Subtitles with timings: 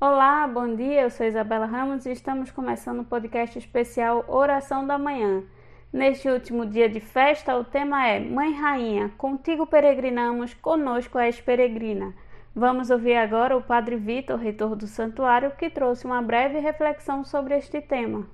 [0.00, 1.02] Olá, bom dia.
[1.02, 5.42] Eu sou Isabela Ramos e estamos começando o um podcast especial Oração da Manhã.
[5.92, 12.14] Neste último dia de festa, o tema é Mãe Rainha, contigo peregrinamos, conosco és peregrina.
[12.54, 17.56] Vamos ouvir agora o Padre Vitor, reitor do santuário, que trouxe uma breve reflexão sobre
[17.56, 18.24] este tema.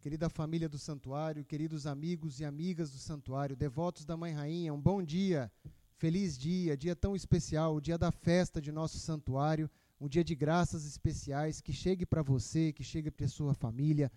[0.00, 4.80] Querida família do santuário, queridos amigos e amigas do santuário, devotos da Mãe Rainha, um
[4.80, 5.48] bom dia.
[6.02, 9.70] Feliz dia, dia tão especial, o dia da festa de nosso santuário,
[10.00, 14.10] um dia de graças especiais que chegue para você, que chegue para sua família,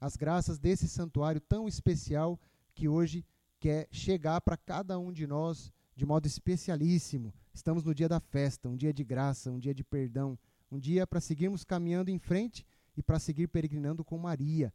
[0.00, 2.38] as graças desse santuário tão especial
[2.72, 3.26] que hoje
[3.58, 7.34] quer chegar para cada um de nós de modo especialíssimo.
[7.52, 10.38] Estamos no dia da festa, um dia de graça, um dia de perdão,
[10.70, 12.64] um dia para seguirmos caminhando em frente
[12.96, 14.72] e para seguir peregrinando com Maria.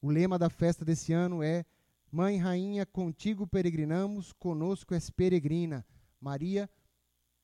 [0.00, 1.64] O lema da festa desse ano é
[2.10, 5.86] Mãe Rainha, contigo peregrinamos, conosco és peregrina.
[6.22, 6.70] Maria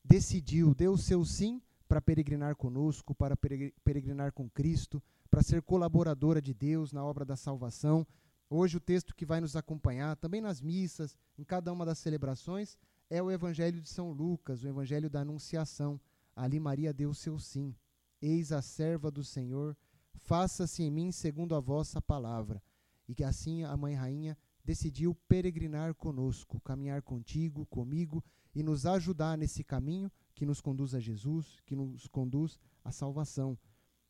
[0.04, 6.40] decidiu, deu o seu sim para peregrinar conosco, para peregrinar com Cristo, para ser colaboradora
[6.40, 8.06] de Deus na obra da salvação.
[8.48, 12.78] Hoje o texto que vai nos acompanhar, também nas missas, em cada uma das celebrações,
[13.10, 16.00] é o Evangelho de São Lucas, o Evangelho da Anunciação.
[16.36, 17.74] Ali Maria deu seu sim.
[18.22, 19.76] Eis a serva do Senhor,
[20.14, 22.62] faça-se em mim segundo a vossa palavra.
[23.08, 28.22] E que assim a Mãe Rainha decidiu peregrinar conosco, caminhar contigo, comigo
[28.58, 33.56] e nos ajudar nesse caminho que nos conduz a Jesus, que nos conduz à salvação.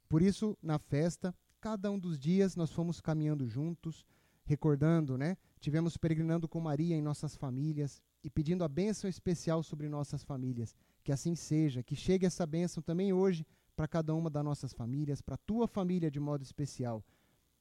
[0.08, 4.06] Por isso, na festa, cada um dos dias nós fomos caminhando juntos,
[4.46, 5.36] recordando, né?
[5.60, 10.74] Tivemos peregrinando com Maria em nossas famílias e pedindo a bênção especial sobre nossas famílias.
[11.04, 13.46] Que assim seja, que chegue essa bênção também hoje
[13.76, 17.04] para cada uma das nossas famílias, para a tua família de modo especial.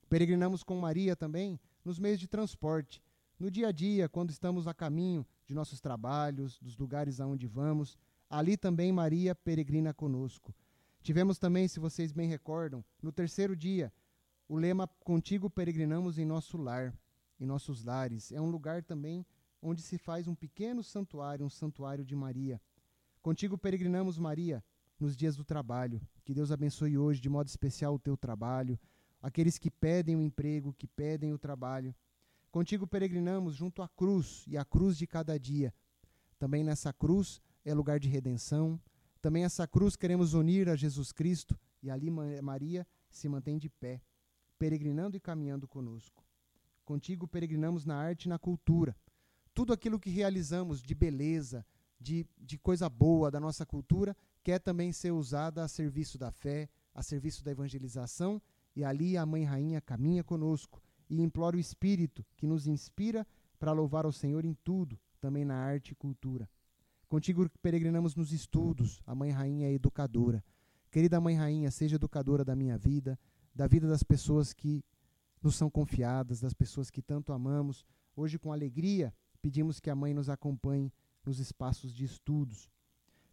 [0.07, 3.03] Peregrinamos com Maria também nos meios de transporte,
[3.38, 7.97] no dia a dia, quando estamos a caminho de nossos trabalhos, dos lugares aonde vamos,
[8.30, 10.53] ali também Maria peregrina conosco.
[11.02, 13.91] Tivemos também, se vocês bem recordam, no terceiro dia,
[14.47, 16.94] o lema Contigo peregrinamos em nosso lar,
[17.40, 18.31] em nossos lares.
[18.31, 19.25] É um lugar também
[19.62, 22.62] onde se faz um pequeno santuário, um santuário de Maria.
[23.22, 24.64] Contigo peregrinamos, Maria,
[25.00, 26.02] nos dias do trabalho.
[26.25, 28.78] Que Deus abençoe hoje de modo especial o teu trabalho,
[29.22, 31.96] aqueles que pedem o emprego, que pedem o trabalho.
[32.52, 35.74] Contigo peregrinamos junto à cruz e à cruz de cada dia.
[36.40, 38.80] Também nessa cruz é lugar de redenção.
[39.22, 44.02] Também essa cruz queremos unir a Jesus Cristo e ali Maria se mantém de pé,
[44.58, 46.24] peregrinando e caminhando conosco.
[46.85, 48.96] Contigo peregrinamos na arte e na cultura.
[49.53, 51.66] Tudo aquilo que realizamos de beleza,
[52.00, 56.69] de, de coisa boa da nossa cultura, quer também ser usada a serviço da fé,
[56.94, 58.41] a serviço da evangelização
[58.75, 63.25] e ali a Mãe Rainha caminha conosco e implora o Espírito que nos inspira
[63.59, 66.50] para louvar ao Senhor em tudo, também na arte e cultura.
[67.07, 70.44] Contigo peregrinamos nos estudos, a Mãe Rainha é educadora.
[70.91, 73.17] Querida Mãe Rainha, seja educadora da minha vida,
[73.56, 74.84] da vida das pessoas que
[75.41, 77.85] nos são confiadas, das pessoas que tanto amamos.
[78.16, 80.91] Hoje, com alegria, pedimos que a Mãe nos acompanhe
[81.25, 82.69] nos espaços de estudos.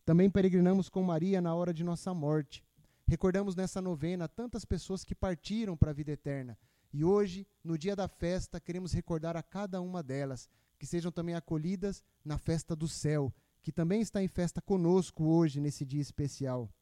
[0.04, 2.62] Também peregrinamos com Maria na hora de nossa morte.
[3.06, 6.56] Recordamos nessa novena tantas pessoas que partiram para a vida eterna.
[6.94, 11.34] E hoje, no dia da festa, queremos recordar a cada uma delas, que sejam também
[11.34, 16.72] acolhidas na festa do céu, que também está em festa conosco hoje, nesse dia especial.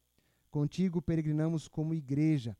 [0.51, 2.55] Contigo peregrinamos como igreja.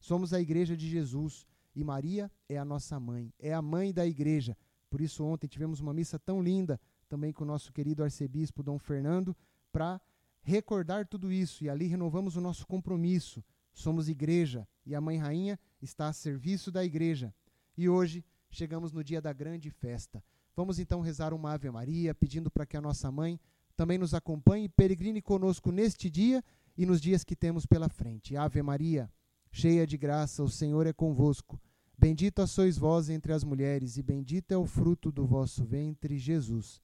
[0.00, 4.04] Somos a igreja de Jesus e Maria é a nossa mãe, é a mãe da
[4.04, 4.56] igreja.
[4.90, 8.76] Por isso, ontem tivemos uma missa tão linda também com o nosso querido arcebispo Dom
[8.76, 9.36] Fernando
[9.70, 10.00] para
[10.42, 13.40] recordar tudo isso e ali renovamos o nosso compromisso.
[13.72, 17.34] Somos igreja e a Mãe Rainha está a serviço da igreja.
[17.76, 20.22] E hoje chegamos no dia da grande festa.
[20.56, 23.38] Vamos então rezar uma Ave Maria, pedindo para que a nossa mãe
[23.76, 26.42] também nos acompanhe e peregrine conosco neste dia
[26.76, 28.36] e nos dias que temos pela frente.
[28.36, 29.08] Ave Maria,
[29.52, 31.60] cheia de graça, o Senhor é convosco.
[31.96, 36.80] Bendita sois vós entre as mulheres, e bendito é o fruto do vosso ventre, Jesus.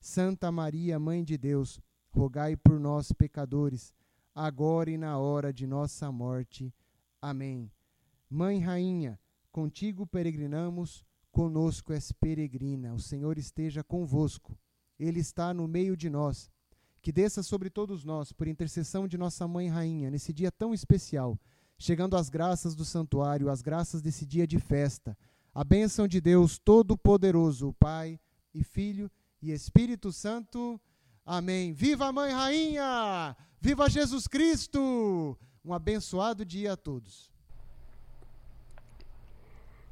[0.00, 3.94] Santa Maria, Mãe de Deus, rogai por nós, pecadores,
[4.34, 6.72] agora e na hora de nossa morte.
[7.20, 7.70] Amém.
[8.32, 9.18] Mãe Rainha,
[9.50, 12.94] contigo peregrinamos, conosco és peregrina.
[12.94, 14.56] O Senhor esteja convosco,
[14.96, 16.48] Ele está no meio de nós.
[17.02, 21.36] Que desça sobre todos nós, por intercessão de nossa Mãe Rainha, nesse dia tão especial,
[21.76, 25.18] chegando às graças do santuário, às graças desse dia de festa,
[25.52, 28.20] a bênção de Deus Todo-Poderoso, Pai
[28.54, 29.10] e Filho
[29.42, 30.80] e Espírito Santo.
[31.26, 31.72] Amém.
[31.72, 33.36] Viva a Mãe Rainha!
[33.60, 35.36] Viva Jesus Cristo!
[35.64, 37.29] Um abençoado dia a todos.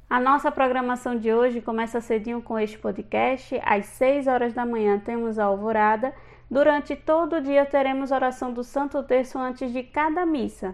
[0.09, 3.61] A nossa programação de hoje começa cedinho com este podcast.
[3.63, 6.15] Às 6 horas da manhã temos a alvorada.
[6.49, 10.73] Durante todo o dia teremos oração do Santo Terço antes de cada missa,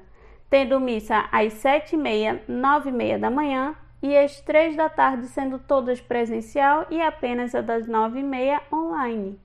[0.50, 4.88] tendo missa às sete e meia, nove e meia da manhã e às três da
[4.88, 9.38] tarde, sendo todas presencial e apenas a das nove e meia online.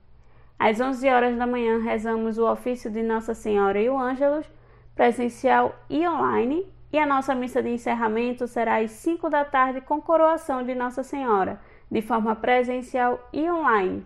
[0.57, 4.49] Às onze horas da manhã rezamos o ofício de Nossa Senhora e o Ângelos,
[4.95, 10.01] presencial e online, e a nossa missa de encerramento será às cinco da tarde com
[10.01, 11.59] coroação de Nossa Senhora,
[11.89, 14.05] de forma presencial e online.